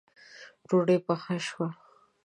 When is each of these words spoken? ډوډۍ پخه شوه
ډوډۍ 0.67 0.97
پخه 1.05 1.35
شوه 1.47 1.67